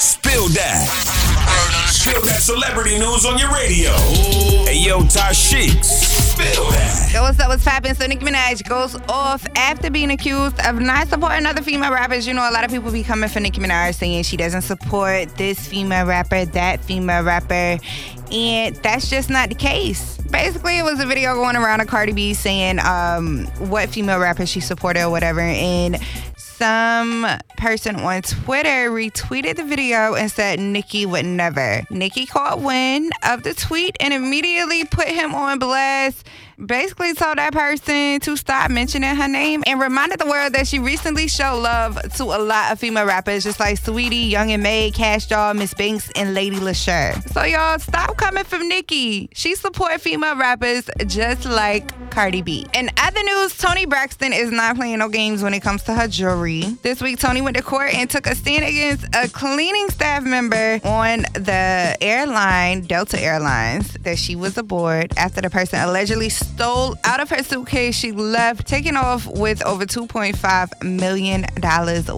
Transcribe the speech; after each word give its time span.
Spill 0.00 0.48
that. 0.48 0.88
Spill 1.90 2.22
that 2.22 2.40
celebrity 2.40 2.98
news 2.98 3.26
on 3.26 3.38
your 3.38 3.52
radio. 3.52 3.90
Hey, 4.64 4.78
yo, 4.78 5.00
Tashiks. 5.00 5.84
Spill 5.84 6.70
that. 6.70 7.10
Yo, 7.12 7.20
what's 7.20 7.38
up? 7.38 7.48
What's 7.48 7.62
poppin'? 7.62 7.94
So 7.94 8.06
Nicki 8.06 8.24
Minaj 8.24 8.66
goes 8.66 8.96
off 9.10 9.46
after 9.56 9.90
being 9.90 10.10
accused 10.10 10.58
of 10.60 10.80
not 10.80 11.08
supporting 11.08 11.44
other 11.44 11.60
female 11.60 11.92
rappers. 11.92 12.26
You 12.26 12.32
know, 12.32 12.48
a 12.48 12.50
lot 12.50 12.64
of 12.64 12.70
people 12.70 12.90
be 12.90 13.02
coming 13.02 13.28
for 13.28 13.40
Nicki 13.40 13.60
Minaj 13.60 13.94
saying 13.94 14.22
she 14.22 14.38
doesn't 14.38 14.62
support 14.62 15.36
this 15.36 15.68
female 15.68 16.06
rapper, 16.06 16.46
that 16.46 16.82
female 16.82 17.22
rapper, 17.22 17.78
and 18.32 18.76
that's 18.76 19.10
just 19.10 19.28
not 19.28 19.50
the 19.50 19.54
case. 19.54 20.16
Basically, 20.30 20.78
it 20.78 20.82
was 20.82 20.98
a 21.00 21.06
video 21.06 21.34
going 21.34 21.56
around 21.56 21.82
of 21.82 21.88
Cardi 21.88 22.12
B 22.12 22.32
saying 22.32 22.78
um, 22.78 23.44
what 23.68 23.90
female 23.90 24.18
rappers 24.18 24.48
she 24.48 24.60
supported 24.60 25.02
or 25.02 25.10
whatever, 25.10 25.40
and 25.40 25.98
some 26.60 27.26
person 27.56 27.96
on 27.96 28.20
Twitter 28.20 28.90
retweeted 28.90 29.56
the 29.56 29.64
video 29.64 30.14
and 30.14 30.30
said 30.30 30.60
Nicki 30.60 31.06
would 31.06 31.24
never. 31.24 31.82
Nicki 31.88 32.26
caught 32.26 32.60
wind 32.60 33.12
of 33.22 33.44
the 33.44 33.54
tweet 33.54 33.96
and 33.98 34.12
immediately 34.12 34.84
put 34.84 35.08
him 35.08 35.34
on 35.34 35.58
blast. 35.58 36.26
Basically 36.64 37.14
told 37.14 37.38
that 37.38 37.54
person 37.54 38.20
to 38.20 38.36
stop 38.36 38.70
mentioning 38.70 39.16
her 39.16 39.28
name 39.28 39.64
and 39.66 39.80
reminded 39.80 40.18
the 40.18 40.26
world 40.26 40.52
that 40.52 40.66
she 40.66 40.78
recently 40.78 41.26
showed 41.26 41.62
love 41.62 41.98
to 42.16 42.24
a 42.24 42.36
lot 42.36 42.72
of 42.72 42.78
female 42.78 43.06
rappers, 43.06 43.44
just 43.44 43.58
like 43.58 43.80
Saweetie, 43.80 44.28
Young 44.28 44.52
and 44.52 44.62
May, 44.62 44.90
Kash 44.90 45.26
Doll, 45.26 45.54
Miss 45.54 45.72
Banks, 45.72 46.10
and 46.14 46.34
Lady 46.34 46.56
Leshurr. 46.56 47.26
So 47.32 47.44
y'all 47.44 47.78
stop 47.78 48.18
coming 48.18 48.44
from 48.44 48.68
Nicki. 48.68 49.30
She 49.32 49.54
support 49.54 50.02
female 50.02 50.36
rappers 50.36 50.90
just 51.06 51.46
like 51.46 52.10
Cardi 52.10 52.42
B. 52.42 52.66
In 52.74 52.90
other 52.98 53.22
news, 53.22 53.56
Toni 53.56 53.86
Braxton 53.86 54.34
is 54.34 54.50
not 54.50 54.76
playing 54.76 54.98
no 54.98 55.08
games 55.08 55.42
when 55.42 55.54
it 55.54 55.60
comes 55.60 55.82
to 55.84 55.94
her 55.94 56.08
jewelry. 56.08 56.49
This 56.50 57.00
week, 57.00 57.18
Toni 57.18 57.42
went 57.42 57.56
to 57.56 57.62
court 57.62 57.94
and 57.94 58.10
took 58.10 58.26
a 58.26 58.34
stand 58.34 58.64
against 58.64 59.04
a 59.14 59.28
cleaning 59.28 59.88
staff 59.90 60.24
member 60.24 60.80
on 60.82 61.22
the 61.34 61.96
airline, 62.00 62.82
Delta 62.82 63.20
Airlines, 63.20 63.94
that 64.00 64.18
she 64.18 64.34
was 64.34 64.58
aboard 64.58 65.12
after 65.16 65.40
the 65.40 65.48
person 65.48 65.78
allegedly 65.78 66.28
stole 66.28 66.96
out 67.04 67.20
of 67.20 67.30
her 67.30 67.44
suitcase. 67.44 67.94
She 67.94 68.10
left, 68.10 68.66
taking 68.66 68.96
off 68.96 69.26
with 69.26 69.64
over 69.64 69.86
$2.5 69.86 70.82
million 70.82 71.46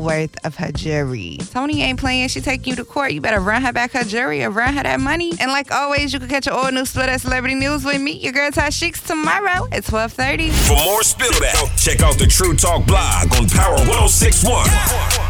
worth 0.00 0.46
of 0.46 0.54
her 0.56 0.70
jewelry. 0.70 1.38
Toni 1.50 1.82
ain't 1.82 1.98
playing. 1.98 2.28
She 2.28 2.40
taking 2.40 2.70
you 2.70 2.76
to 2.76 2.84
court. 2.84 3.12
You 3.12 3.20
better 3.20 3.40
run 3.40 3.62
her 3.62 3.72
back 3.72 3.92
her 3.92 4.04
jewelry 4.04 4.44
or 4.44 4.50
run 4.50 4.74
her 4.74 4.84
that 4.84 5.00
money. 5.00 5.32
And 5.40 5.50
like 5.50 5.72
always, 5.72 6.12
you 6.12 6.20
can 6.20 6.28
catch 6.28 6.46
your 6.46 6.54
all 6.54 6.70
new 6.70 6.86
Spill 6.86 7.06
That 7.06 7.20
Celebrity 7.20 7.56
News 7.56 7.84
with 7.84 8.00
me, 8.00 8.12
your 8.12 8.32
girl 8.32 8.52
Ty 8.52 8.70
Sheeks, 8.70 9.02
tomorrow 9.02 9.66
at 9.72 9.84
1230. 9.84 10.50
For 10.50 10.76
more 10.84 11.02
Spill 11.02 11.32
That, 11.40 11.72
check 11.76 12.00
out 12.00 12.16
the 12.16 12.26
True 12.26 12.54
Talk 12.54 12.86
blog 12.86 13.34
on 13.34 13.48
Power 13.48 13.76
oh 13.78 14.19
1061. 14.20 15.29